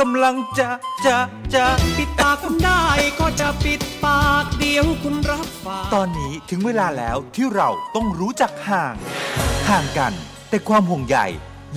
[0.00, 0.68] กำลังจะ
[1.06, 1.16] จะ
[1.54, 1.64] จะ
[1.96, 2.82] ปิดปากคุณได้
[3.20, 8.94] ก็จะปิดปากเดี๋ยวคุณรับฝากตอนนี้ถึงเวลาแล้วที่เราต้องรู้จักห่าง
[9.68, 10.12] ห่างกัน
[10.50, 11.18] แต่ความห่วงใย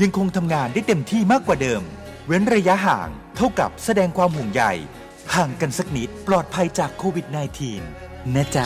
[0.02, 1.82] ยังคงทำงานได้เต็มที่มากกว่าเดิม
[2.28, 4.64] เว้นระยะห่างเท่ากับแสดงความห่วงใย
[5.36, 7.26] ห่างกันสักนิดปลอดภัยจากโควิด
[7.80, 8.66] -19 นะจ๊ะ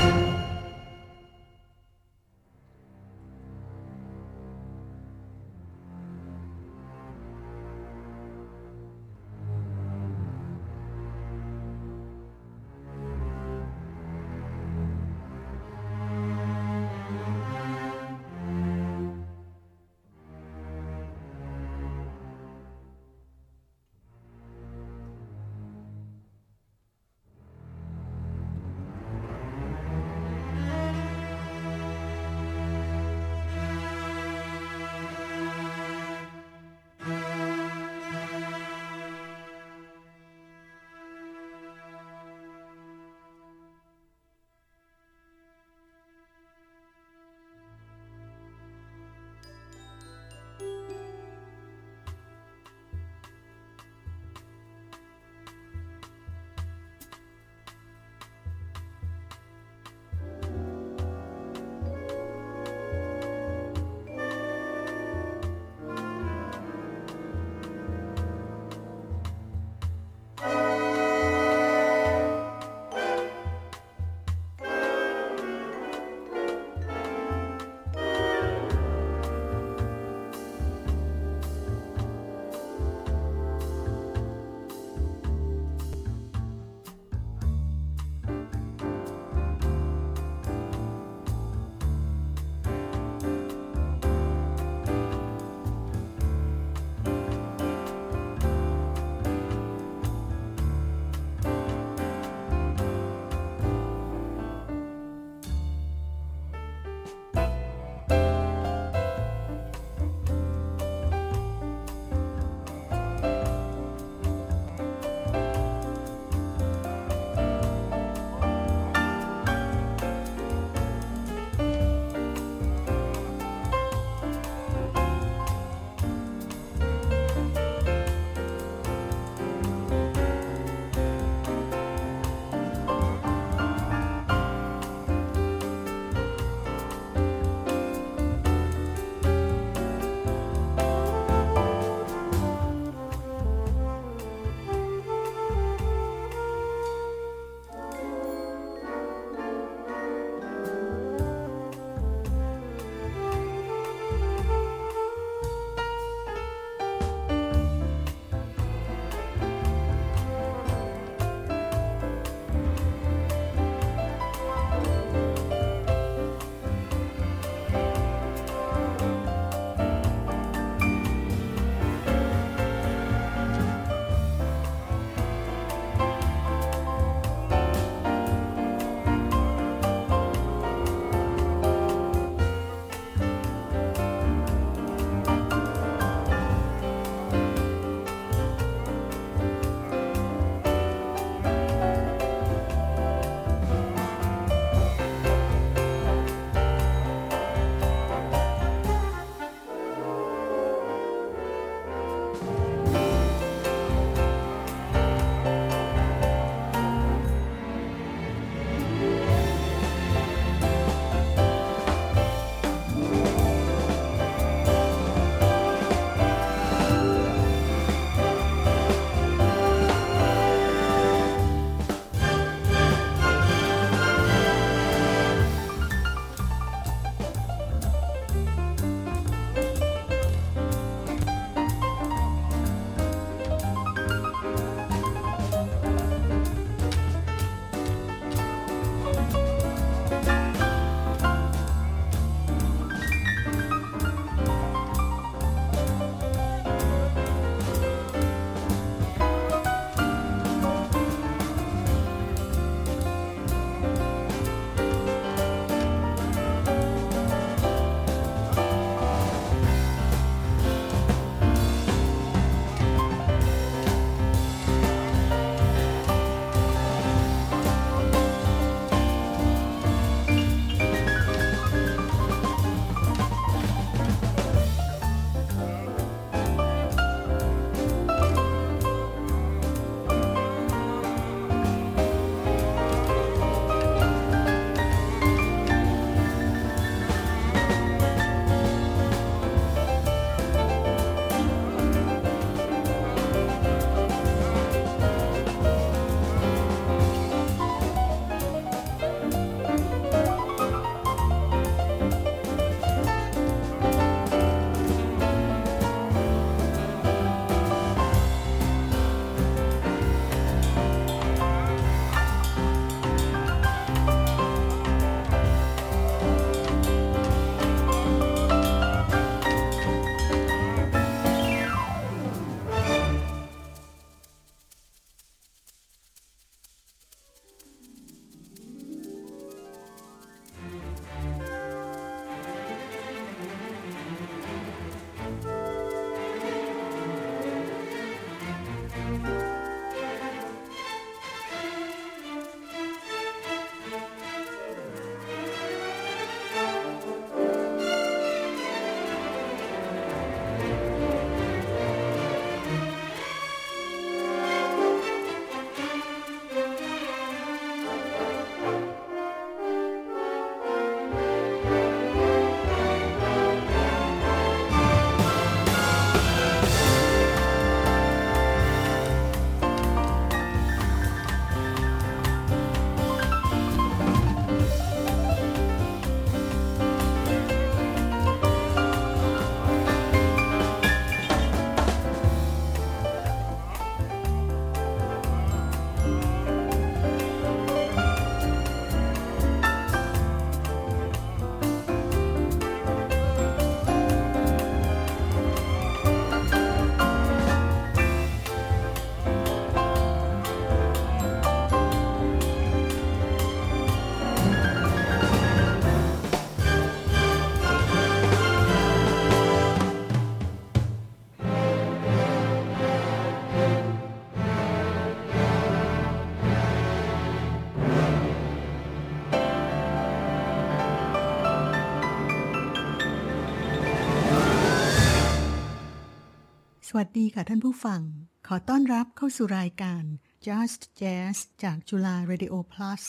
[426.93, 428.01] สวัสดีค่ะท่านผู้ฟัง
[428.47, 430.03] ขอต้อนรับเข้าสู่รายการ
[430.45, 433.01] Just Jazz จากจุฬา Radio Plus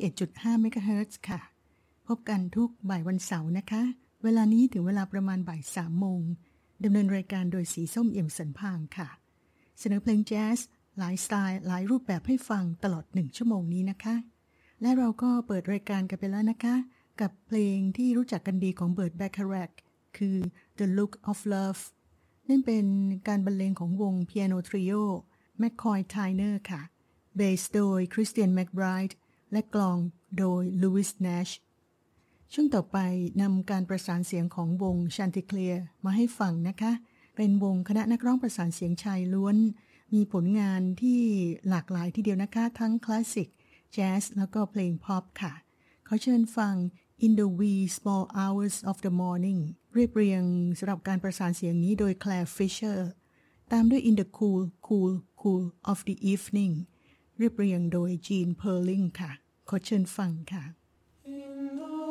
[0.00, 1.40] 101.5 MHz ค่ะ
[2.06, 3.82] พบกันทุกบ่ายวันเสาร์นะคะ
[4.22, 6.22] เวลานี้ถึงเวลาประมาณบ่ายสามโมง
[6.84, 9.08] ดำเนินรายการโดยสีส้มเอี่ยมสันพางค่ะ
[9.78, 10.58] เสนอเพลงแจ๊ส
[10.98, 14.14] หลายสไตล์หลายรูปแบบให้ฟังตลอดหนึ่งชั่วโมงนี้นะคะ
[14.80, 16.74] และเราก็เปิดรายการกันไปแล้วนะคะ
[17.20, 19.70] กับเพลงที่รู้จักกันดีของเบิร์ดแบคคารัก
[20.16, 20.36] คือ
[20.78, 21.82] The Look of Love
[22.48, 22.86] นั่นเป็น
[23.28, 26.82] การบรรเลงของวงเปียโน trio McCoy Tyner ค่ะ
[27.36, 29.16] เบสโดย Christian McBride
[29.52, 29.98] และกลอง
[30.38, 31.48] โดย Lewis Nash
[32.52, 32.98] ช่วงต่อไป
[33.42, 35.74] นำการประสานเสียงของวง Chanticleer
[36.04, 36.92] มาให้ฟังนะคะ
[37.36, 39.56] เป็นวงคณะนักร้องประสานเสียงชายล้วน
[40.14, 41.20] มีผลงานที่
[41.68, 43.48] หลากหลายทีเดียวนะคะ ทั้งคลาสสิก
[43.92, 45.52] แจ๊สแล้วก็เพลงพ็อปค่ะ
[46.06, 46.74] ขอเชิญฟัง
[47.18, 49.60] In the wee small hours of the morning
[49.94, 50.42] เรียบเรียง
[50.78, 52.98] สำหรับการประสานเสียงนี้โดย Claire Fisher
[53.72, 56.74] ตามด้วย In the cool cool cool of the evening
[57.38, 59.32] เรียบเรียงโดย Jean Perling ค่ะ
[59.68, 60.64] ขอเชิญฟังค่ะ
[61.38, 62.03] In the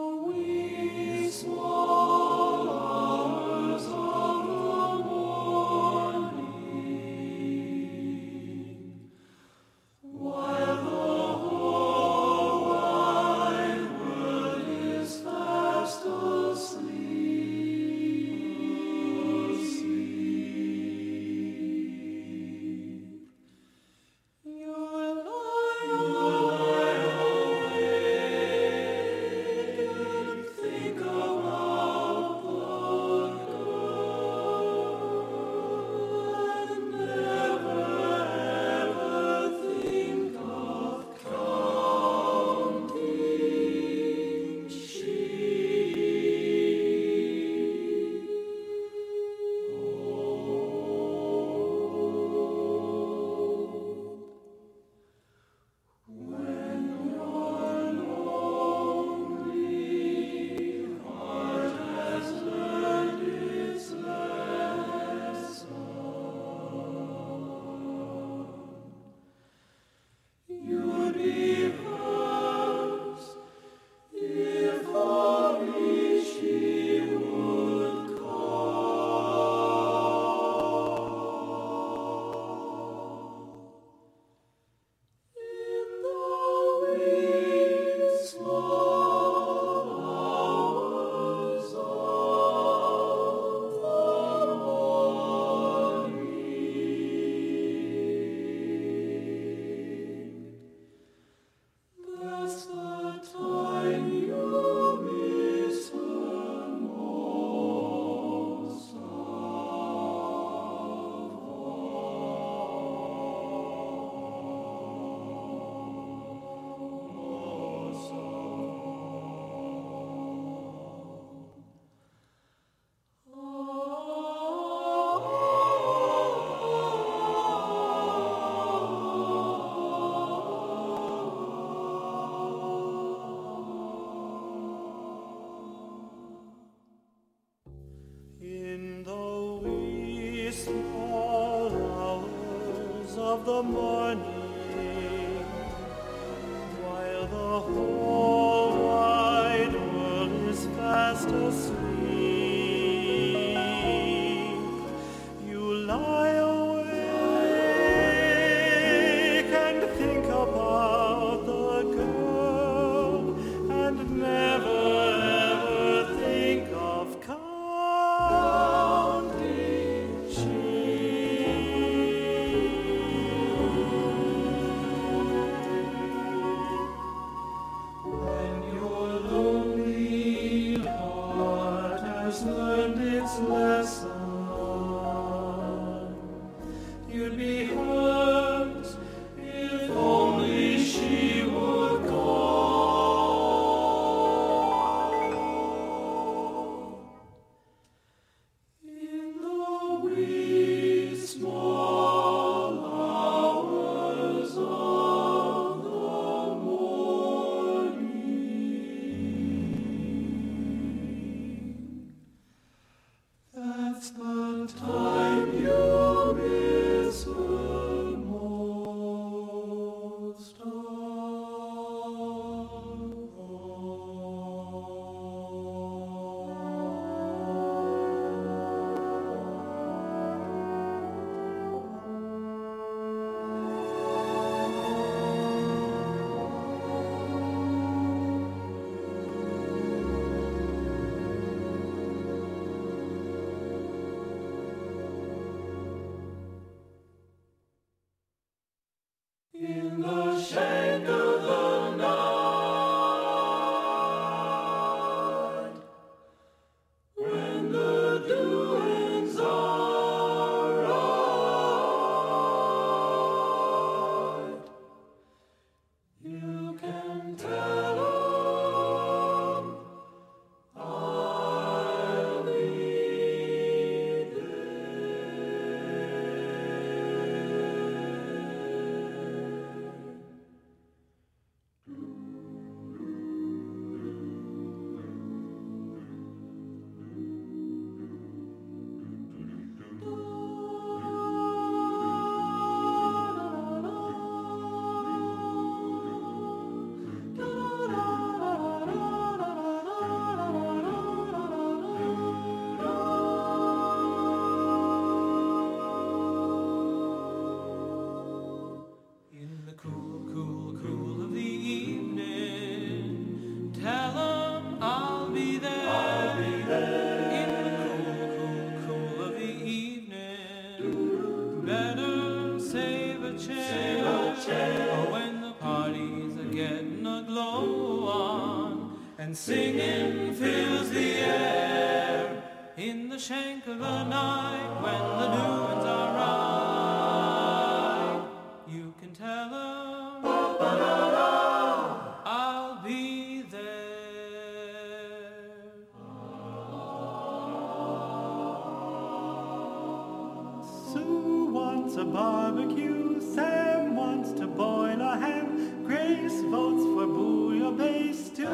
[352.03, 358.45] a barbecue, Sam wants to boil a ham, Grace votes for bouillabaisse too.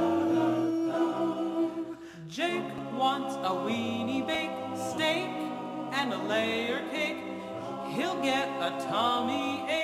[2.29, 4.51] Jake wants a weenie bake
[4.91, 5.29] steak
[5.93, 7.17] and a layer cake.
[7.95, 9.78] He'll get a tummy ache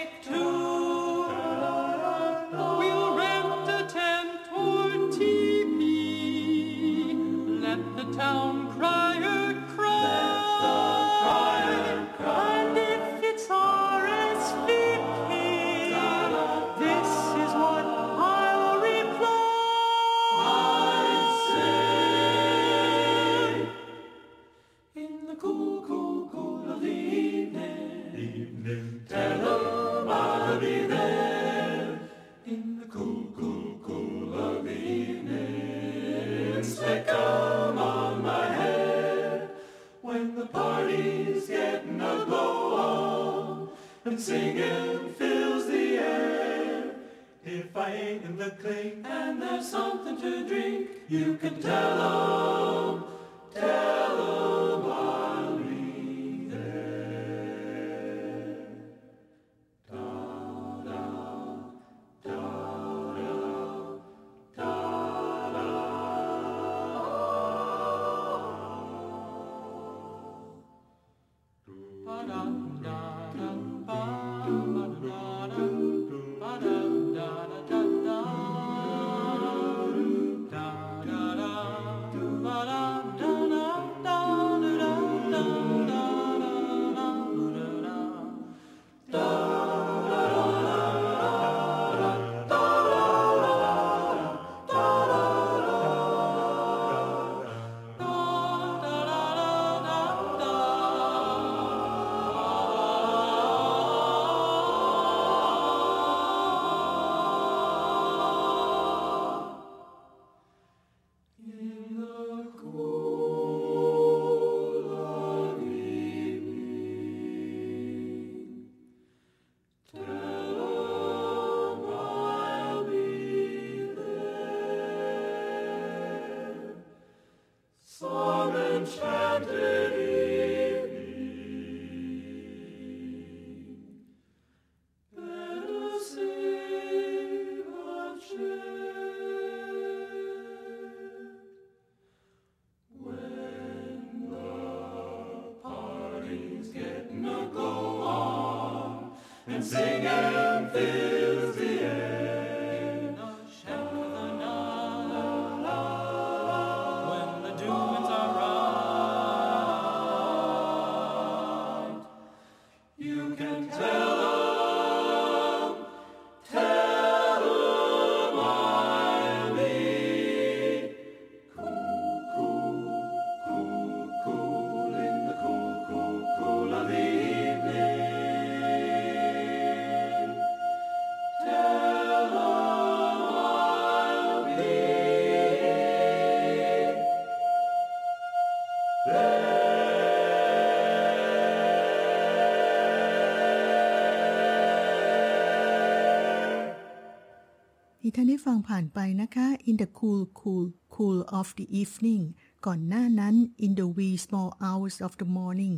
[198.28, 202.24] ได้ฟังผ่านไปนะคะ In the cool cool cool of the evening
[202.66, 203.36] ก่อนหน้านั้น
[203.66, 205.76] In the wee small hours of the morning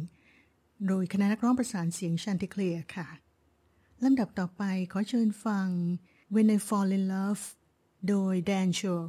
[0.88, 3.08] โดยคณะนักร้องประสานเสียงชันติเคลียค่ะ
[4.04, 5.68] ลำดับต่อไปขอเชิญฟัง
[6.34, 7.44] When I Fall in Love
[8.08, 9.02] โดย Dan Shaw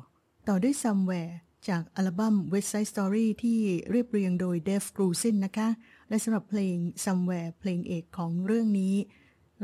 [0.48, 1.33] ต่อด้วย Somewhere
[1.68, 3.59] จากอัลบั้ม West Side Story ที่
[3.90, 5.68] เรียบเรียงโดย Dave Grusin นะคะ
[6.09, 8.94] และสำหรับเพลง Somewhere เพลงเอกของเรื่องนี้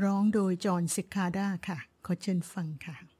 [0.05, 3.14] ร้องโดยจอห์นซิคาดาค่ะ ขอเชิญฟังค่ะ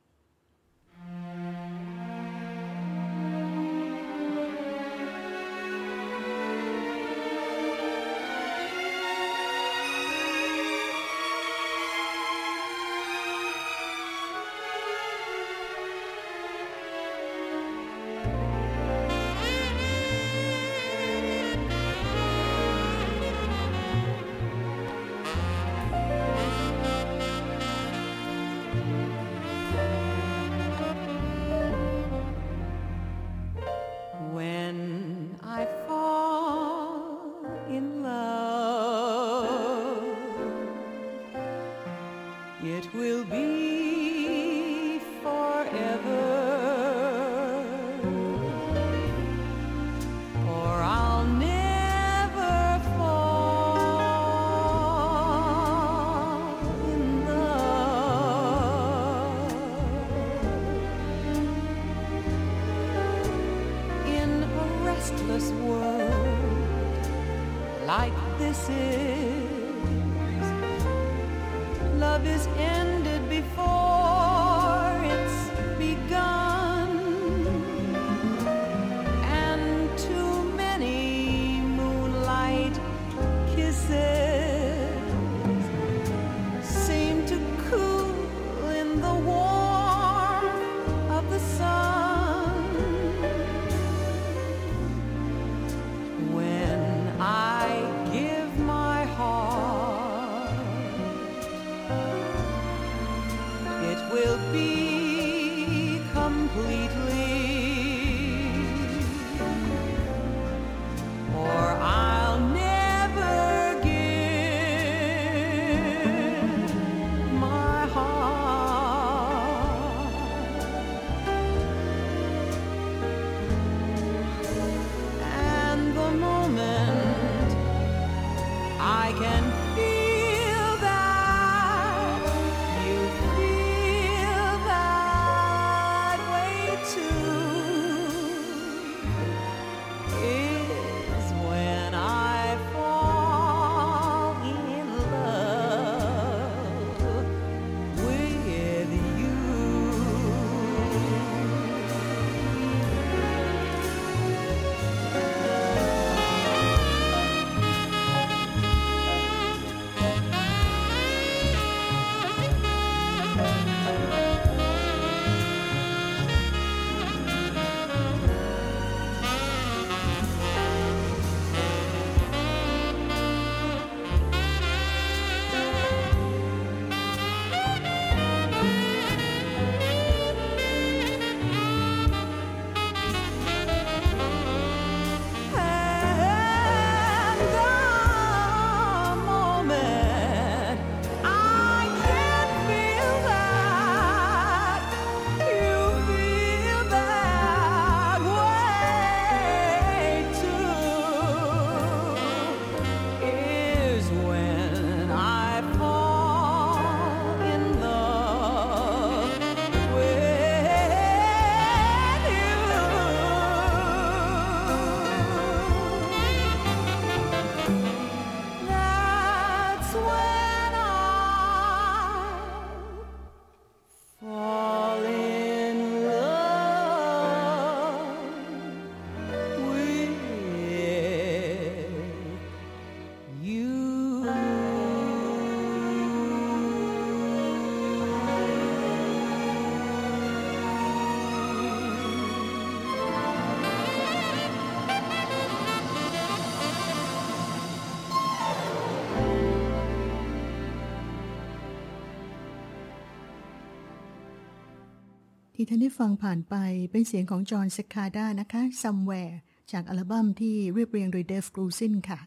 [255.65, 256.55] ที่ท่านได้ฟังผ่านไป
[256.91, 259.35] เป็นเสียงของจอห์นเซคาดานะคะ Somewhere
[259.73, 262.21] จากอัลบั้มที่เรียบเรียงโดยเดฟกรูซินค่ะ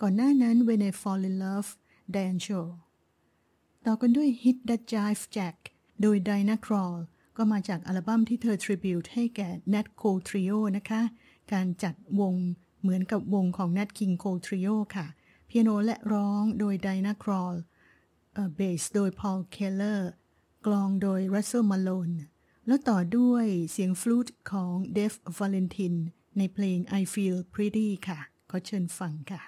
[0.00, 1.70] ก่อนหน้านั้น When I Fall in Love
[2.14, 2.60] Dan s h o
[3.86, 5.56] ต่อกันด้วย Hit That Jive Jack
[6.00, 6.96] โดย Dinah Krall
[7.36, 11.02] ก็มาจากอัลบั้มที่เธอ tribute ให้แก่ Nat Cole Trio นะคะ
[11.52, 12.34] การจัดวง
[12.80, 15.06] เหมือนกับวงของ Nat King Cole Trio ค่ะ
[15.46, 17.56] เปียโนและร้องโดย Dinah Krall
[18.32, 20.00] เอ่อเบสโดย Paul Keller
[20.66, 22.16] กลองโดย Russell Malone
[22.68, 25.94] แล้วต่อด้วยเสียงฟลูตของ Def Valentin
[26.38, 28.18] ในเพลง I Feel Pretty ค่ะ
[28.50, 29.42] ขอเชิญฟังค่ะ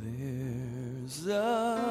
[0.00, 1.87] There's a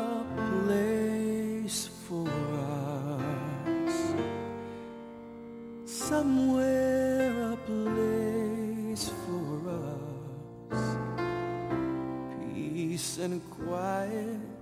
[13.31, 14.56] and quiet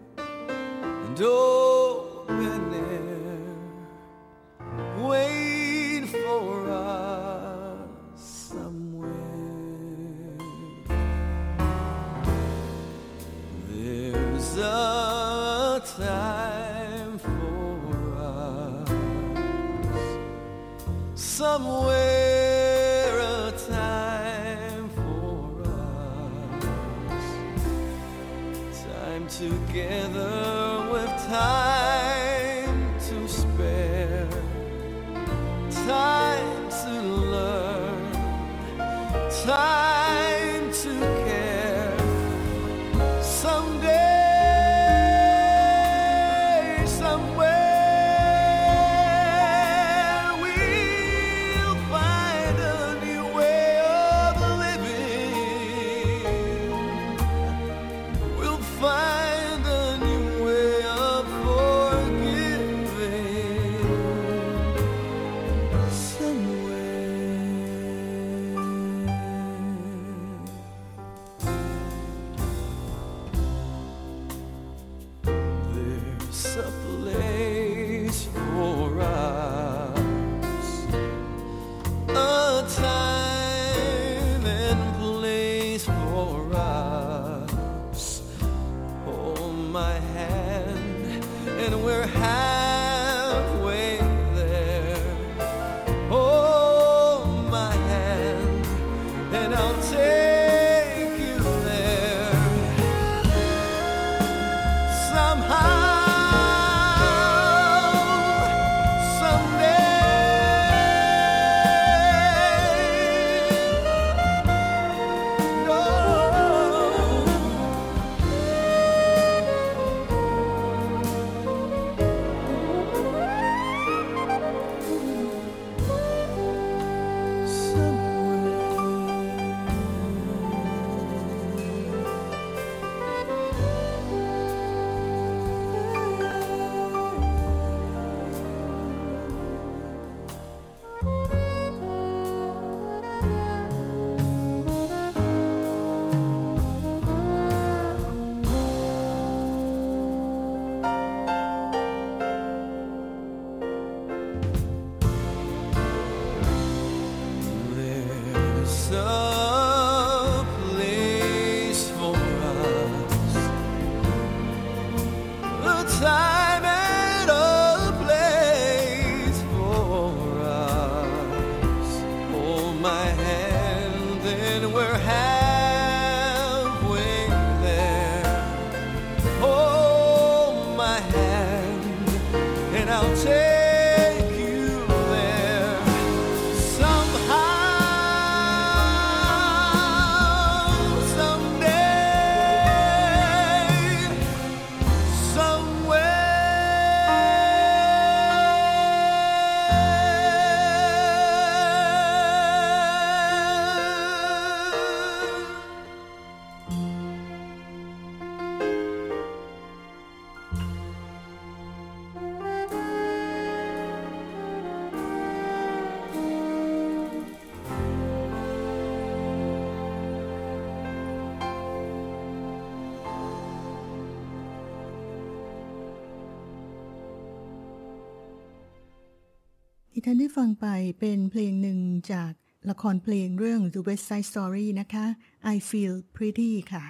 [230.08, 230.68] ที่านได้ฟังไป
[231.00, 231.80] เป็นเพลงหนึ่ง
[232.12, 232.32] จาก
[232.70, 235.06] ละครเพลงเรื่อง The West Side Story นะคะ
[235.54, 236.84] I Feel Pretty ค่ะ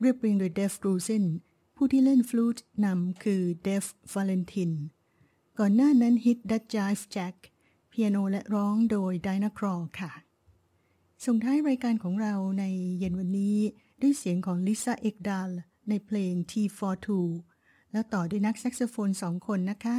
[0.00, 1.24] เรียบเรียงโดย Def Grusin
[1.76, 4.72] ผู้ที่เล่นฟลูตนำคือ Def Valentin
[5.58, 7.36] ก่อนหน้านั้น Hit That Jive Jack
[7.88, 10.12] เปียโนและร้องโดย Dinah c r a w ค่ะ
[11.26, 12.64] ส่งท้ายรายการของเราใน
[12.98, 13.58] เย็นวันนี้
[14.00, 15.48] ด้วยเสียงของลิซ่าเอกดาล
[15.88, 17.08] ในเพลง T42
[17.92, 19.98] แล้วต่อด้วยนักแซกโซโฟนสองคนนะคะ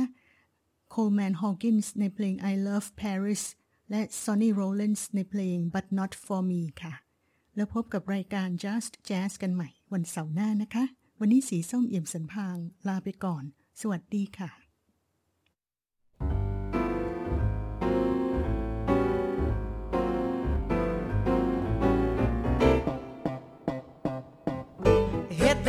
[0.90, 3.44] โคลแมนฮอ w k ินส์ในเพลง I Love Paris
[3.90, 6.94] และ Sonny Rollins ในเพลง But Not For Me ค่ะ
[7.56, 10.86] แล้วพบกับรายการ Just Jazz กันใหม่ วันเสาร์หน้านะคะ
[11.20, 13.44] วันนี้สีส้มเอี่ยมสันพาง ลาไปก่อน
[13.82, 14.59] สวัสดีค่ะ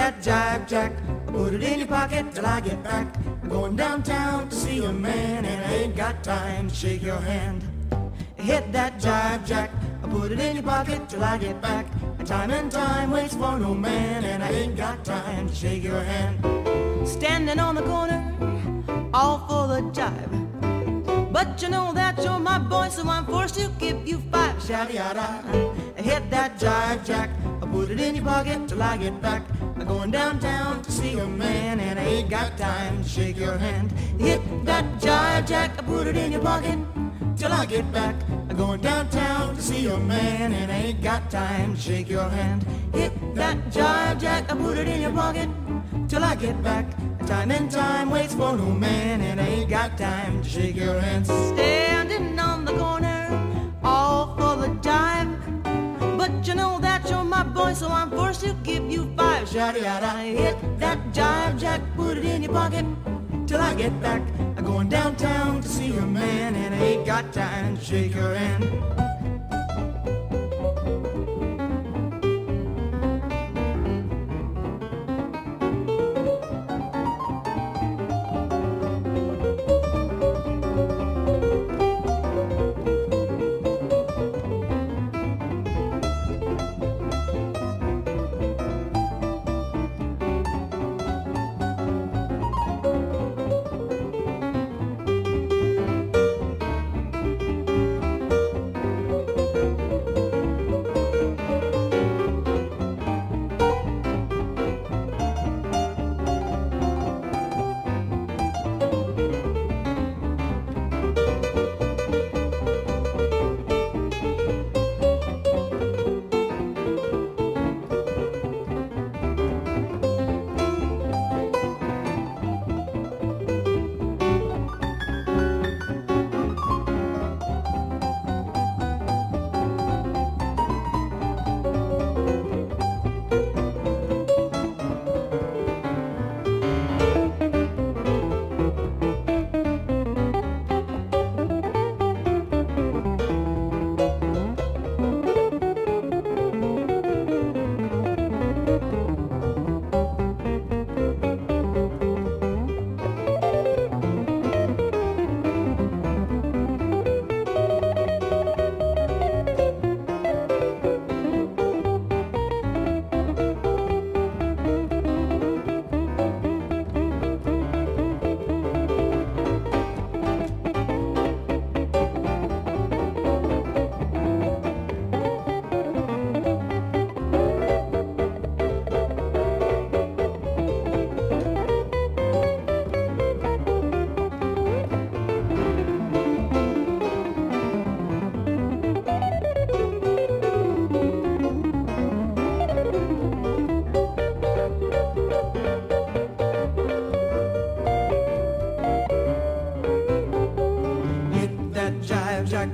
[0.01, 0.93] that jive jack,
[1.27, 3.07] put it in your pocket till I get back.
[3.51, 7.61] Going downtown to see a man and I ain't got time to shake your hand.
[8.37, 9.71] Hit that jive jack,
[10.11, 11.85] put it in your pocket till I get back.
[12.25, 16.03] Time and time waits for no man and I ain't got time to shake your
[16.13, 16.37] hand.
[17.07, 18.21] Standing on the corner,
[19.13, 20.33] all for the jive.
[21.31, 24.63] But you know that you're my boy, so I'm forced to give you five.
[24.63, 24.97] Shabby
[26.03, 27.31] Hit that jive jack.
[27.63, 29.43] I put it in your pocket till I get back.
[29.77, 33.59] I'm going downtown to see a man, and I ain't got time to shake your
[33.59, 33.93] hand.
[34.19, 35.79] Hit that jive jack.
[35.79, 36.79] I put it in your pocket
[37.37, 38.15] till I get back.
[38.49, 42.29] I'm going downtown to see a man, and I ain't got time to shake your
[42.29, 42.65] hand.
[42.95, 44.51] Hit that jive jack.
[44.51, 45.49] I put it in your pocket
[46.09, 46.87] till I get back.
[47.27, 50.99] Time and time waits for no man, and I ain't got time to shake your
[50.99, 51.27] hand.
[51.27, 53.10] Standing on the corner
[57.45, 59.49] my boy, so I'm forced to give you five.
[59.49, 62.85] Shotty out, I hit that jive jack, put it in your pocket
[63.47, 64.23] till I get back.
[64.57, 68.35] I'm going downtown to see a man, and I ain't got time to shake her
[68.35, 69.10] hand.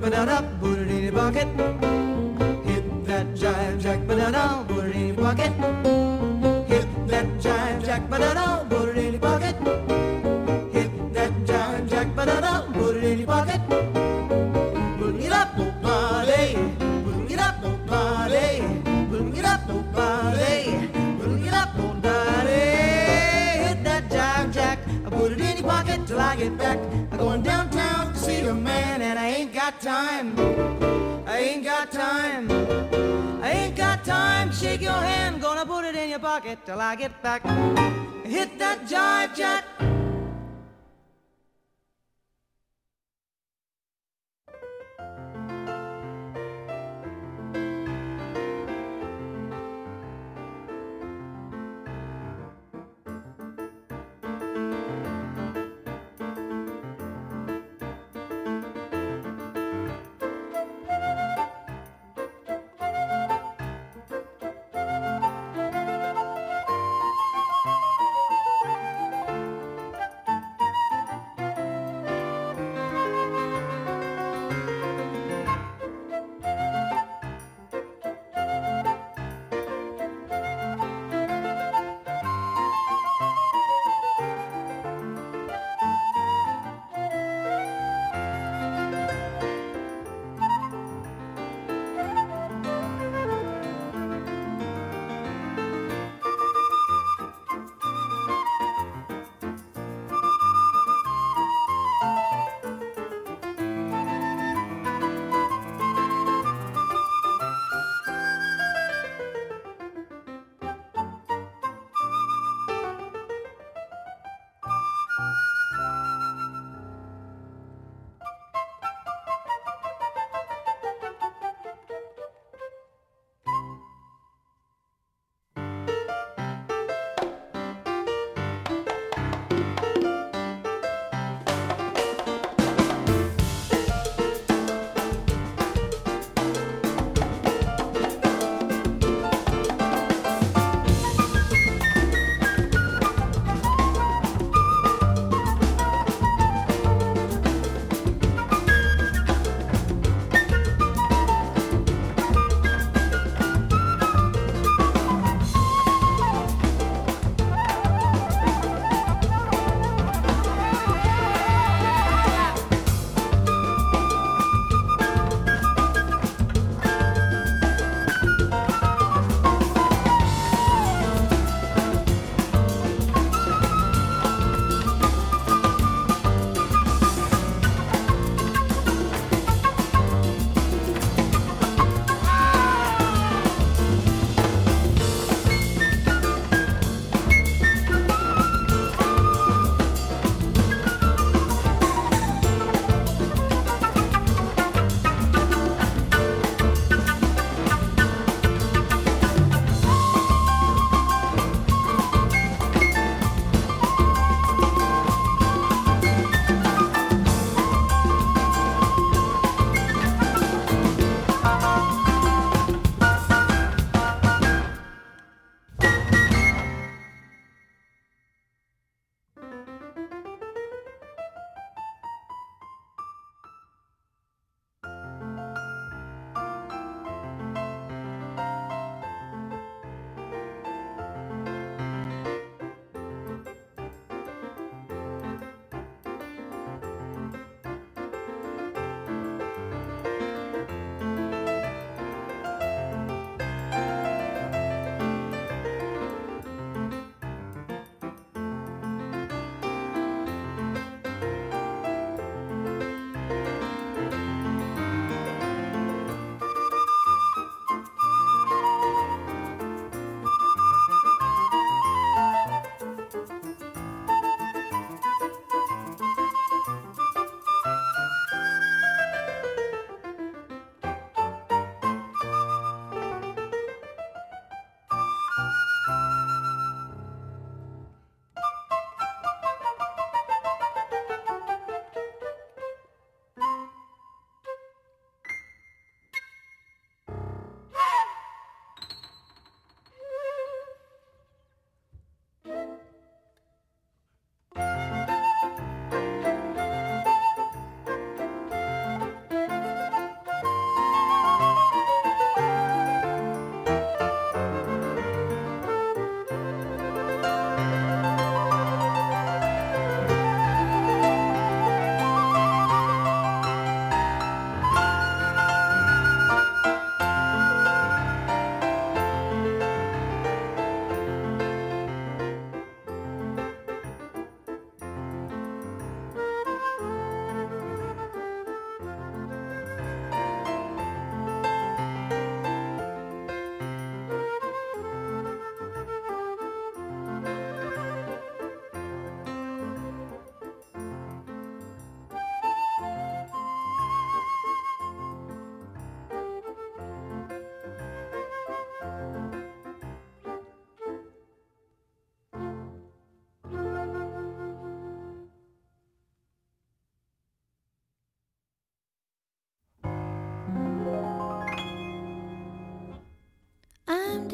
[0.01, 0.43] bucket, ba da da,
[1.03, 1.76] your bucket.
[36.67, 38.06] till I get back.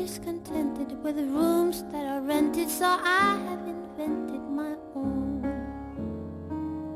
[0.02, 5.42] discontented with the rooms that are rented, so I have invented my own.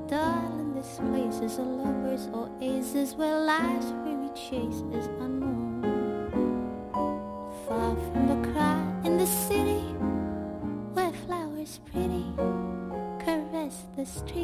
[0.08, 5.84] Darling, this place is a lover's oasis where life's weary chase is unknown.
[7.68, 9.84] Far from the crowd in the city,
[10.94, 12.26] where flowers pretty
[13.24, 14.35] caress the street.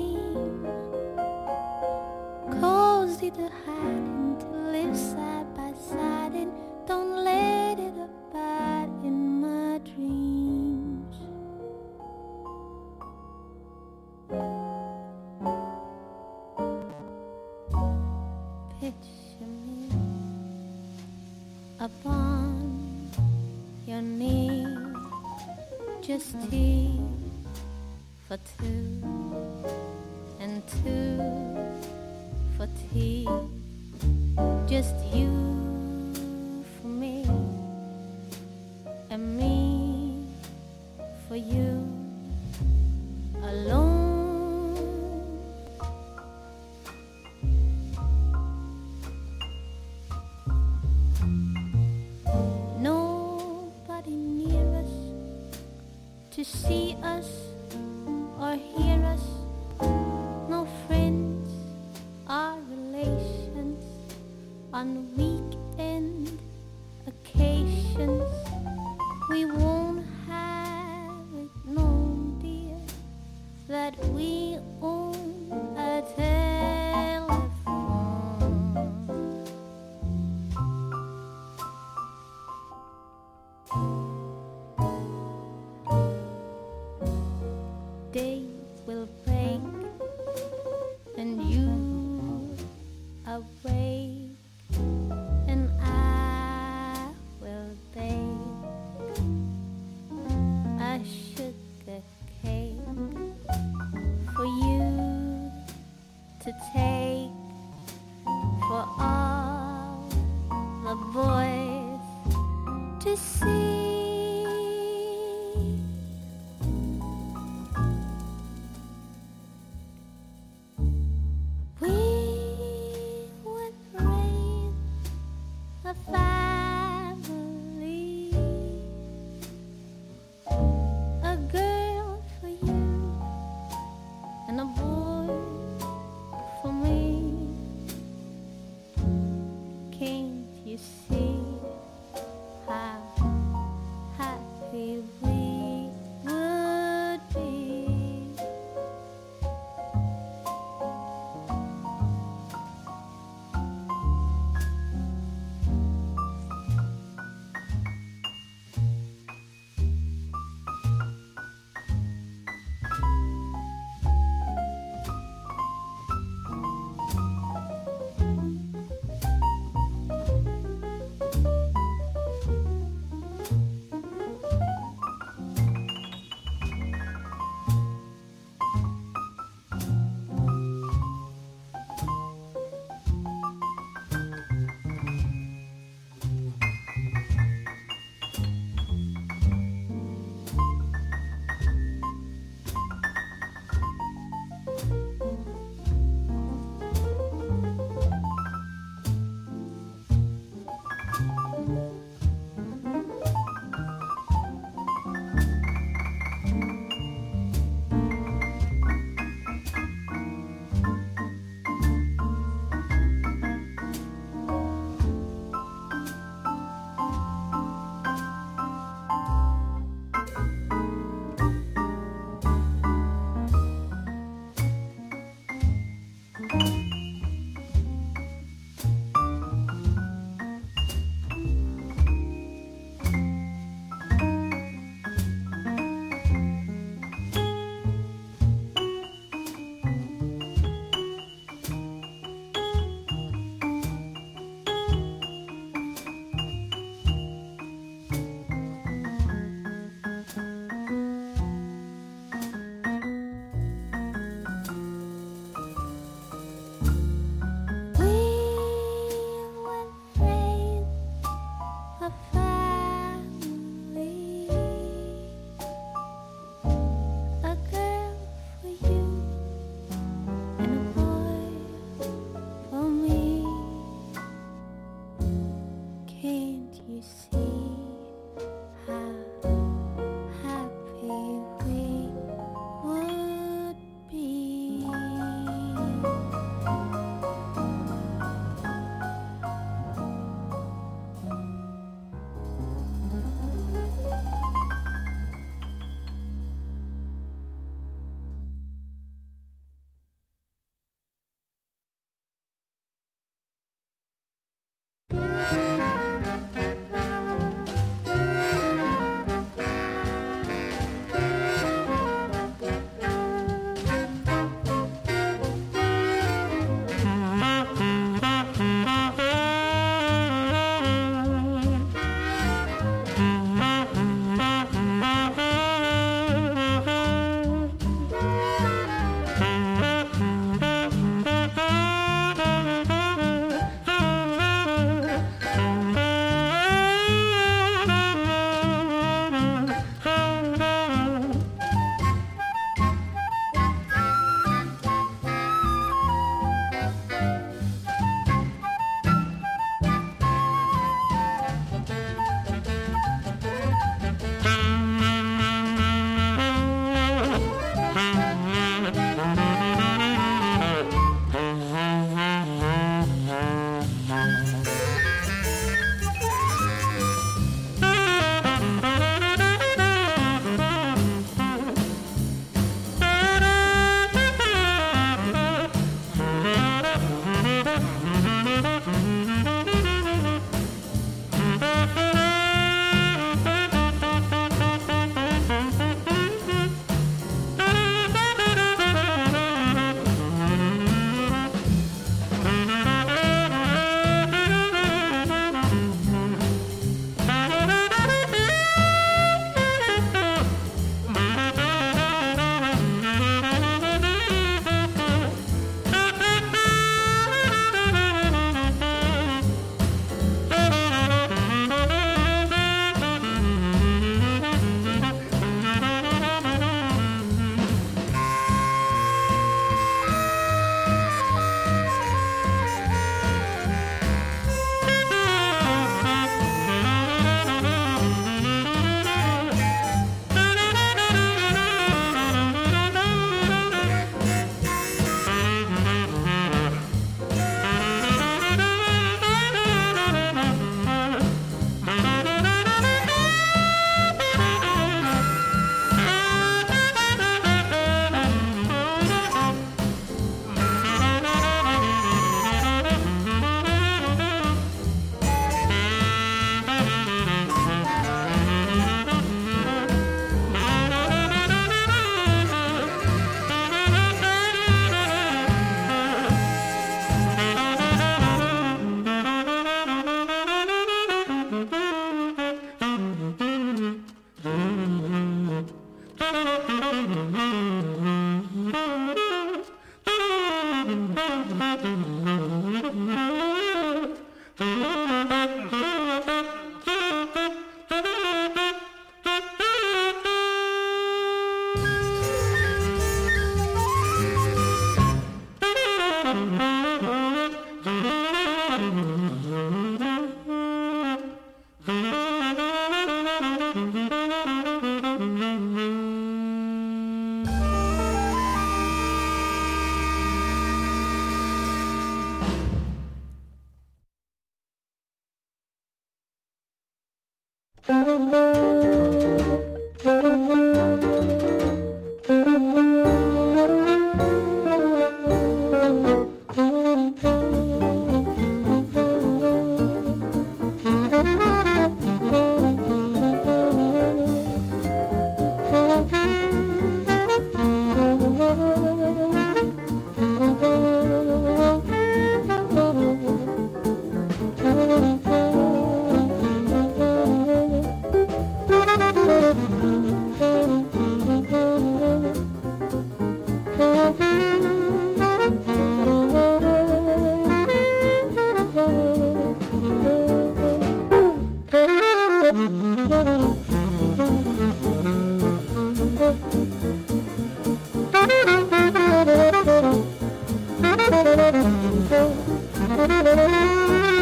[26.13, 26.91] just tea
[28.29, 29.01] for two
[30.41, 31.17] and two
[32.55, 33.27] for tea.
[34.69, 35.42] Just you.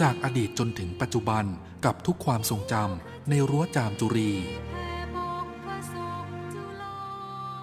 [0.00, 1.44] จากอดีตจนถึงปัจจุบัน
[1.84, 4.30] กับทุกความทรงจำในรั้วจามจุรี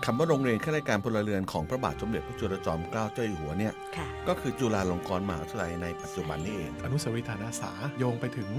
[0.05, 8.49] คำว่าโรงเรียนข้าราชการพลเรือนของพระบาทสมเด็จพระจุลจอมเกล้าเจ้าอยู่หัวเนี่ยค่ะก็คือจุฬาลงกรณ์มหาวิทยาลัยในปัจจุบันนี่เองอนุสาวรีย์ฐานอาสาโยงไปถึง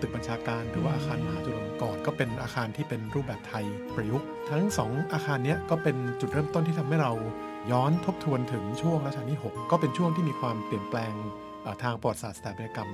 [0.00, 3.64] ตึกบัญชาการหรือว่าอาคารมหาจุฬาลงกรณ์ก็เป็นอาคารที่เป็นรูปแบบไทย
[3.94, 7.12] ประยุกต์ทั้งสองอาคารเนี้ยก็เป็นจุดเริ่มต้นที่ทำให้เรา
[7.70, 11.12] ย้อนทบทวนถึงช่วงรัชกาลที่ 6 ก็เป็นช่วงที่มีความเปลี่ยนแปลง
[11.62, 12.90] เอ่อทางประวัติศาสตร์สถาปัตยกรรม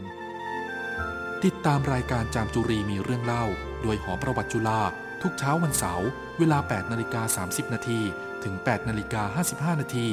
[1.45, 3.45] ติดตามรายการจามจุรีมีเรื่องเล่า
[3.83, 4.81] โดยหอประวัติจุฬา
[5.23, 8.01] ทุกเช้าวันเสาร์เวลา 8นาฬิกา30 นาที
[8.45, 9.23] ถึง 8นาฬิกา
[9.75, 10.09] 55 นาที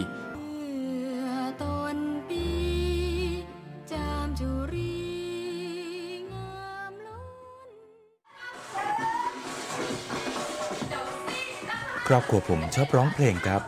[12.12, 13.62] ครอบครัวผมชอบร้องเพลงครับ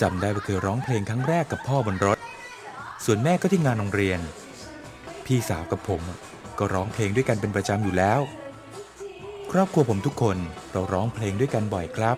[0.00, 2.18] จำได้ว่าเคยร้องเพลงครั้งแรกกับพ่อบนรถ
[3.04, 4.20] ส่วนแม่ก็ที่งานโรงเรียน
[5.26, 6.02] พี่สาวกับผม
[6.58, 8.20] ก็ร้องเพลงด้วยกันเป็นประจำอยู่แล้ว
[9.50, 10.36] ครอบครัวผมทุกคน
[10.72, 12.16] เราร้องเพลงด้วยกันบ่อยครับ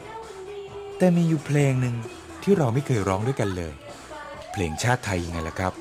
[0.99, 1.97] แต่มีอยู่เพลงหนึ่ง
[2.43, 3.75] ที่เราไม่เคยร้องด้วยกันเลย
[4.53, 5.73] เพลงชาติไทยยังไงล่ะครับ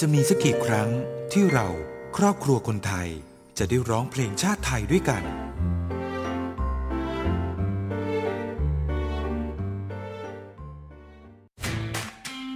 [0.00, 0.88] จะมีสักกี่ครั้ง
[1.32, 1.68] ที่เรา
[2.16, 3.08] ครอบครัวคนไทย
[3.58, 5.22] จะได้ร้องเพลงชาติไทยด้วยกัน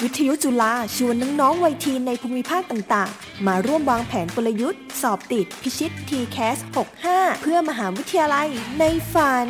[0.08, 6.58] วิทยุจุฬาชวนน้องๆวัยทีนในภูมิภาคต่างๆ มาร่วมวางแผนกลยุทธ์ สอบติดพิชิต TCAS
[7.00, 8.48] 65 เพื่อมหาวิทยาลัย
[8.78, 9.46] ในฝัน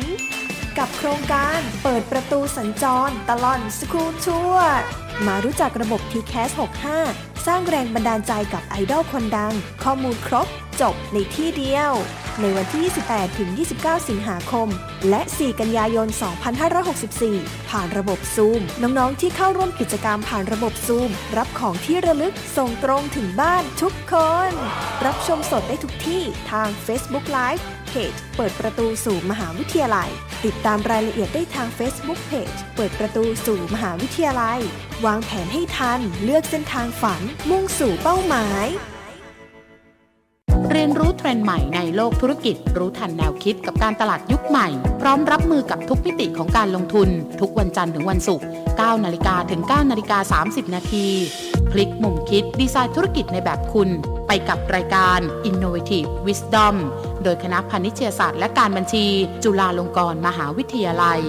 [0.77, 4.77] กับโครงการเปิดประตูสัญจร ตลอดสคูลทัวร์
[5.25, 6.51] มารู้จักระบบ TCAS
[6.99, 9.53] 65 สร้างแรงบันดาลใจกับไอดอลคนดัง
[9.83, 10.47] ข้อมูลครบ
[10.81, 11.91] จบในที่เดียว
[12.41, 12.81] ในวันที่
[13.11, 14.67] 28 ถึง 29 สิงหาคม
[15.09, 16.07] และ 4 กันยายน
[16.87, 24.13] 2564 ผ่านระบบซูมน้อง ๆ ที่เข้าร่วมกิจกรรมผ่านระบบซูมรับของที่ระลึกส่งตรงถึงบ้านทุกค
[24.49, 24.51] น
[25.05, 26.21] รับชมสดได้ทุกที่
[26.51, 30.09] ทาง Facebook Live เพจเปิดประตูสู่มหาวิทยาลัย
[30.45, 34.59] ติดตามรายละเอียดได้ทาง Facebook Page เปิดประตูสู่มหาวิทยาลัย
[35.05, 38.67] วางแผนให้ทัน เลือกเส้นทางฝัน มุ่งสู่เป้าหมาย
[40.73, 44.67] เรียนรู้เทรนด์ใหม่ในโลกธุรกิจ รู้ทันแนวคิดกับการตลาดยุคใหม่
[45.01, 47.09] พร้อมรับมือกับทุกมิติของการลงทุน
[47.41, 48.45] ทุกวันจันทร์ถึงวันศุกร์
[48.75, 51.07] 9นาฬิกาถึง9นาฬิกา30 นาที
[51.71, 53.89] พลิกมุมคิดดีไซน์ธุรกิจในแบบคุณ
[54.27, 56.75] ไปกับรายการ Innovative Wisdom
[57.23, 59.05] โดยคณะพาณิชยศาสตร์และการบัญชี
[59.43, 61.21] จุฬาลงกรณ์มหาวิทยาลัย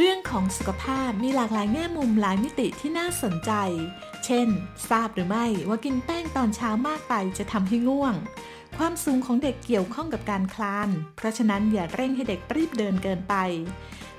[0.00, 3.52] เรื่องของสุขภาพมีหลากหลายแง่มุมหลายมิติที่น่าสนใจ
[4.24, 4.48] เช่น
[4.88, 8.14] ทราบหรือไม่ว่ากินแป้งตอนเช้ามากไปจะทำให้ง่วง
[8.76, 13.34] ความสูงของเด็กเกี่ยวข้องกับการคลาน เพราะฉะนั้นอย่าเร่งให้เด็กรีบเดินเกินไป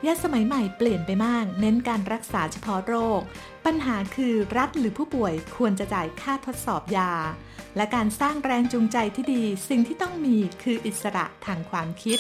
[0.06, 3.22] ยาสมัยใหม่เปลี่ยนไปมาก เน้นการรักษาเฉพาะโรค
[3.66, 7.14] ปัญหาคือรัฐหรือผู้ป่วยควรจะจ่ายค่าทดสอบยา
[7.76, 12.20] และการสร้างแรงจูงใจที่ดี สิ่งที่ต้องมีคืออิสระทางความคิด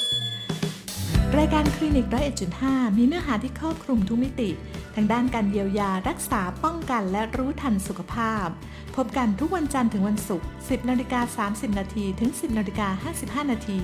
[1.38, 4.50] รายการคลินิกร้อยเอ็ดจุดห้ามีเนื้อหาที่ครอบคลุมทุกมิติ
[4.96, 8.48] ทางด้านการเยียวยารักษาป้องกันและรู้ทันสุขภาพ
[8.96, 13.12] พบกันทุกวันจันทร์ถึงวันศุกร์ 10นาฬิกา30นาทีถึง 10นาฬิกา
[13.42, 13.82] 55นาที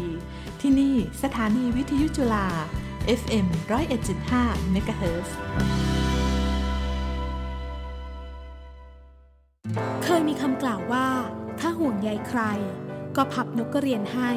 [0.61, 2.47] ที่นี่สถานีวิทยุจุฬา
[3.19, 3.45] FM
[4.09, 5.29] 101.5 MHz
[10.03, 11.07] เคยมีคำกล่าวว่า
[11.59, 12.41] ถ้าห่วงใยใคร
[13.15, 14.31] ก็พับนกกระเรียนให้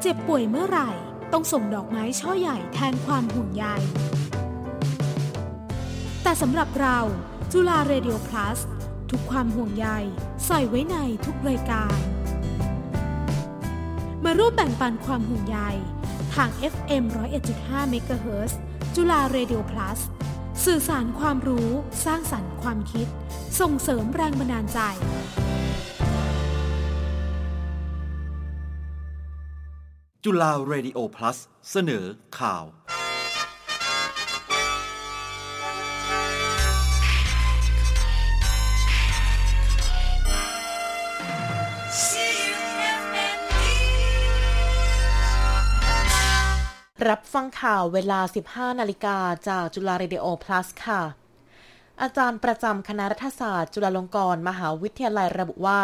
[0.00, 0.90] เจ็บป่วยเมื่อไหร่
[1.36, 3.64] ต้องส่งดอกไม้ช่อใหญ่แทนความห่วงใย
[6.22, 6.98] แต่สำหรับเรา
[7.52, 8.58] จุฬาเรดิโอ plus
[9.10, 9.86] ทุกความห่วงใย
[10.46, 11.98] ใส่ไว้ในทุกรายการ
[14.24, 15.58] มาร่วมแบ่งปันความห่วงใย
[16.34, 17.04] ทาง FM
[17.54, 18.52] 101.5 MHz
[18.94, 19.98] จุฬา Radio Plus
[20.64, 21.70] สื่อสารความรู้
[22.04, 23.06] สร้างสรรค์ความคิด
[23.60, 24.80] ส่งเสริมแรงบันดาลใจ
[30.26, 31.38] จุฬา Radio Plus
[31.70, 32.04] เสนอ
[32.38, 48.20] ข่าว รับฟังข่าวเวลา
[48.50, 49.18] 15 นาฬิกา
[49.48, 51.23] จากจุฬาเรดิโอ plus ค่ะ
[52.02, 55.80] อาจารย์ประจำคณะรัฐศาสตร์ จุฬาลงกรณ์มหาวิทยาลัยระบุว่า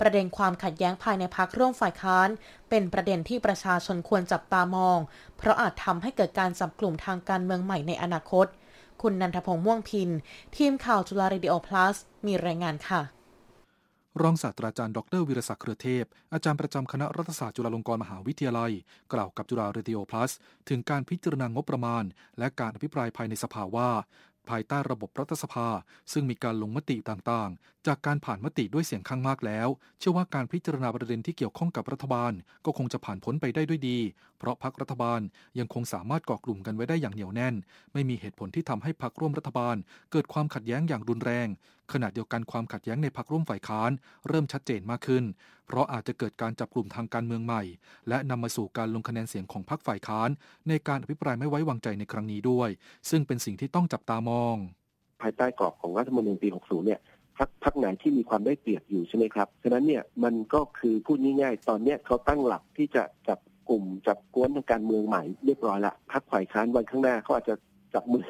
[0.00, 2.28] ประเด็นความขัดแย้งภายในพรรคร่วมฝ่ายค้าน
[2.70, 4.98] เป็นประเด็นที่ประชาชนควรจับตามอง
[5.36, 8.46] เพราะอาจทำให้เกิดการจับกลุ่มทางการเมืองใหม่ในอนาคต
[9.02, 10.10] คุณนันทพงษ์ม่วงพิน
[10.56, 11.96] ทีมข่าวจุฬาเรดิโอ plus
[12.26, 13.02] มีรายงานค่ะ
[14.22, 18.72] รองศาสตราจารย์ดรวิรศักดิ์เครือเทพ อาจารย์ประจำคณะรัฐศาสตร์จุฬาลงกรณ์มหาวิทยาลัย
[19.12, 20.32] กล่าวกับจุฬา Radio Plus
[20.68, 22.04] ถึงการพิจารณางบประมาณ
[22.38, 23.90] และการอภิปรายภายในสภาว่า
[24.50, 25.68] ภายใต้ระบบรัฐสภา
[26.12, 29.68] ซึ่งมีการลงมติต่างๆ จากการผ่านมติด้วยเสียงข้างมากแล้ว
[29.98, 32.32] เชื่อว่าการพิจารณาประเด็นที่เกี่ยวข้องกับรัฐบาล
[32.64, 33.98] ก็คงจะผ่านพ้นไปได้ด้วยดี
[34.38, 35.20] เพราะพักรัฐบาล
[35.58, 37.54] ยังคงสามารถก่อกลุ่มกันไว้ได้อย่างเหนียวแน่น
[37.92, 39.76] ไม่มีเหตุผลที่ทำให้พักร่วมรัฐบาล
[40.12, 41.48] เกิดความขัดแย้งอย่างรุนแรง
[41.94, 43.90] ขณะเดียวกันความขัดแย้งในพักร่วมฝ่ายค้าน
[44.28, 45.24] เริ่มชัดเจนมากขึ้น
[45.66, 47.62] เพราะอาจจะเกิดการจับกลุ่มทางการเมืองใหม่
[48.08, 50.30] และนำมาสู่การลงคะแนนเสียงของพรรคฝ่ายค้าน
[50.68, 52.68] ในการอภิปรายไม่ไว้วางใจในครั้งนี้ด้วย
[53.10, 54.56] ซึ่งเป็นสิ่งที่ต้องจับตามอง
[55.22, 57.00] ภายใต้กรอบของรัฐธรรมนูญปี 60 เนี่ย
[57.38, 67.54] พักพักไหนที่มีความได้เปรียบอยู่ใช่ไหมครับ ฉะนั้นเนี่ยมันก็คือพูดง่ายๆ ตอนเนี้ยเขาตั้งหลักที่จะจับกลุ่มจับกวนทางการเมืองใหม่เรียบร้อยละพักฝ่ายค้านวันข้างหน้าเขาอาจจะ
[67.94, 68.26] จับมือ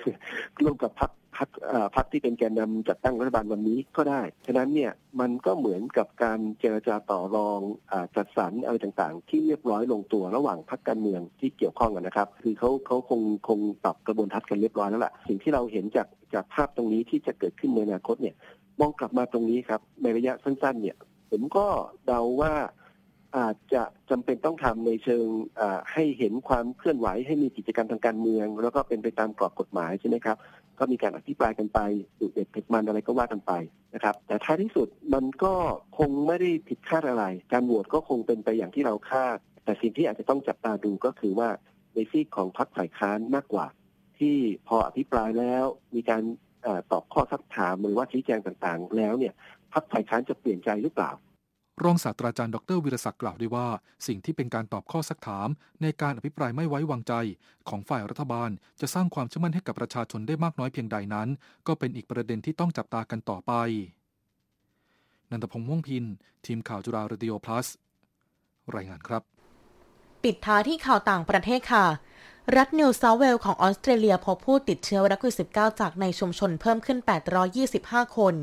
[0.62, 1.48] ร่วมกับพัก พัก
[1.96, 7.60] พักที่เป็นแกนนำจัดตั้งรัฐบาลวันนี้ก็ได้ ฉะนั้นเนี่ยมันก็เหมือนกับการเจรจาต่อรอง
[7.92, 18.34] อจัดสรรอะไรต่างๆ ที่เรียบร้อยลงตัวระหว่างพักการเมืองที่เกี่ยวข้องกันนะครับ คือเขาเขาคงคงปรับกระบวนทัศน์กันเรียบร้อยแล้วล่ะ สิ่งที่เราเห็นจากจากภาพตรงนี้ที่จะเกิดขึ้นในอนาคตเนี่ย
[18.80, 20.96] มองกลับมาตรงนี้ครับในระยะสั้นๆเนี่ย
[21.30, 21.66] ผมก็
[22.06, 22.54] เดาว่า
[23.38, 25.26] อาจจะจำเป็นต้องทำในเชิง
[25.92, 30.36] ให้เห็นความเคลื่อนไหวให้มีกิจกรรมทางการเมือง แล้วก็เป็นไปตามกรอบกฎหมายใช่ไหมครับ
[30.78, 31.78] ก็มีการอภิปรายกันไป
[32.20, 33.52] ดุเด็ดเผ็ดมันอะไรก็ว่ากันไป
[33.94, 35.54] นะครับ แต่ท้ายที่สุดมันก็
[35.98, 41.48] คงไม่ได้ผิดคาดอะไร การโหวตก็คงเป็นไปอย่างที่เราคาด แต่สิ่งที่อาจจะต้องจับตาดูก็คือว่า
[41.94, 43.66] ในซีกของพรรคฝ่ายค้านมากกว่า
[44.18, 44.36] ที่
[44.68, 45.64] พออภิปรายแล้ว
[45.94, 46.22] มีการ
[46.92, 49.34] ตอบข้อสักถามหรือว่าชี้แจงต่างๆ แล้วเนี่ย
[49.72, 51.10] พรรคฝ่ายค้านจะเปลี่ยนใจหรือเปล่า
[51.84, 53.66] รองศาสตราจารย์ดรวิรศักดิ์กล่าวด้วยว่า
[54.06, 55.48] สิ่งที่เป็นการตอบข้อสักถาม
[55.82, 57.12] ในการอภิปรายไม่ไว้วางใจ
[57.68, 58.50] ของฝ่ายรัฐบาล
[58.80, 61.28] จะสร้างความเชื่อมั่นให้กับประชาชนได้มากน้อยเพียงใดนั้น
[61.66, 63.52] ก็เป็นอีกประเด็นที่ต้องจับตากันต่อไป
[65.30, 66.04] นันทพงษ์ม่วงพิน
[66.46, 67.66] ทีมข่าวจุฬา Radio Plus
[68.74, 69.22] รายงานครับ
[70.24, 71.86] ปิดท้ายที่ข่าวต่างประเทศค่ะ
[72.56, 76.98] รัฐนิวเซาท์เวลส์ของออสเตรเลียพบผู้ติดเชื้อไวรัสโควิด -19 จากในชุมชนเพิ่มขึ้น
[77.58, 78.34] 825 คน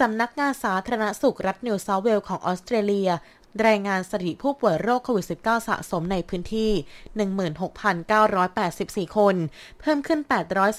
[0.00, 3.10] สำนักงานสาธารณสุขรัฐนิวเซาท์เวลส์ของออสเตรเลีย
[3.66, 6.70] รายงานสถิติผู้ป่วยโรคโควิด -19 สะสมในพื้นที่
[9.12, 9.36] 16,984 คน
[9.80, 10.20] เพิ่มขึ้น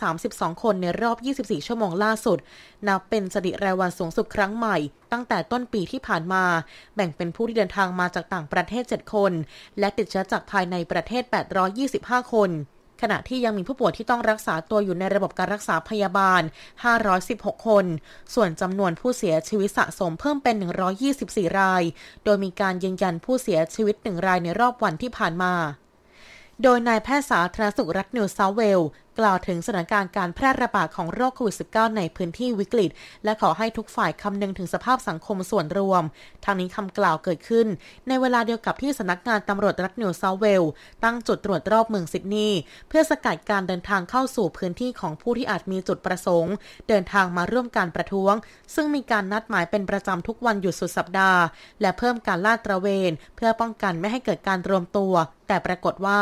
[0.01, 2.38] 832 คนในรอบ 24 ชั่วโมงล่าสุด
[2.88, 4.78] นับเป็นสถิติรายวันสูงสุดครั้งใหม่
[5.11, 6.43] ตั้งแต่ต้นปีที่ผ่านมา
[6.95, 9.32] แบ่งเป็นผู้ที่เดินทางมาจากต่างประเทศ 7 คน
[9.80, 11.24] และติดเชื้อจากภายในประเทศ
[11.80, 12.49] 825 คน
[13.02, 16.41] ขณะที่ยังมีผู้ป่วยที่ต้องรักษาตัวอยู่ในระบบการรักษาพยาบาล
[17.04, 17.86] 516 คน
[18.34, 20.56] ส่วนจำนวนผู้เสียชีวิตสะสมเพิ่มเป็น
[21.08, 21.84] 124 ราย
[22.24, 25.54] โดยมีการยืนยันผู้เสียชีวิตหนึ่งรายในรอบวันที่ผ่านมา
[26.64, 28.82] โดยนายแพทย์สาธารณสุขรัฐนิวเซาท์เวลส์
[29.20, 32.89] กล่าวถึงสถานการณ์การแพร่ระบาดของโรคโควิด -19 ในพื้นที่วิกฤต
[33.24, 36.03] และขอให้ทุกฝ่ายคำนึงถึงสภาพสังคมส่วนรวม
[36.45, 37.68] ทั้งนี้คำกล่าวเกิดขึ้น
[38.07, 40.64] ในเวลาเดียวกับที่สำนักงานตำรวจรัฐนิวเซาท์เวลส์
[41.03, 42.59] ตั้งจุดตรวจรอบเมืองซิดนีย์
[42.89, 46.53] เพื่อสกัดการเดินทางเข้าสู่พื้นที่ของผู้ที่อาจมีจุดประสงค์
[46.89, 48.34] เดินทางมาร่วมการประท้วง
[48.76, 51.41] ซึ่งมีการนัดหมายเป็นประจำทุกวันหยุดสุดสัปดาห์
[51.82, 55.14] และเพิ่มการลาดตระเวน เพื่อป้องกันไม่ให้เกิดการรวมตัว
[55.47, 56.20] แต่ปรากฏว่า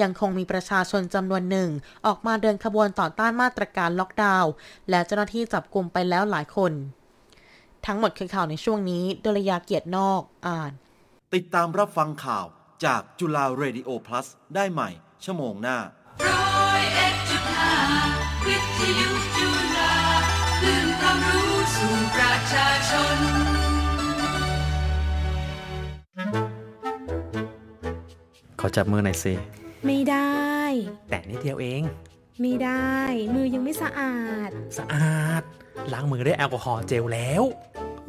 [0.00, 1.70] ยังคงมีประชาชนจำนวนหนึ่ง
[2.06, 4.52] ออกมาเดินขบวนต่อต้านมาตรการล็อกดาวน์
[4.90, 6.72] และเจ้าหน้าที่จับกลุ่มไปแล้วหลายคน
[7.86, 10.72] ทั้งหมดคือข่าวในช่วงนี้ดลยาเกียรตินอกอ่าน
[11.34, 12.46] ติดตามรับฟังข่าว
[12.84, 14.90] จากจุฬาเรดิโอ plus ได้ใหม่
[15.24, 15.78] ชั่วโมงหน้า
[16.26, 17.74] ร้อยเอ็ดจุดห้า
[18.46, 19.94] วิทยุจุฬา
[20.60, 23.18] คลื่นความรู้สู่ประชาชน
[28.60, 29.34] ขอจับมือหน่อยสิ
[29.86, 30.38] ไม่ได้
[31.08, 31.82] แต่นิดเดียวเอง
[32.40, 32.94] ไม่ได้
[33.34, 34.18] มือยังไม่สะอา
[34.48, 35.42] ด สะอาด
[35.92, 37.42] ล้างมือด้วยแอลกอฮอล์เจลแล้ว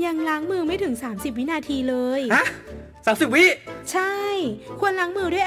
[0.06, 2.46] ยังล้างมือไม่ถึง 30 วินาทีเลยฮะ
[3.06, 3.46] สามสิบวิ
[3.92, 4.14] ใช่
[4.80, 5.44] ควรล้างมือด้วย